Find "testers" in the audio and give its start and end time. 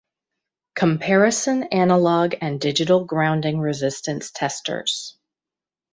4.31-5.15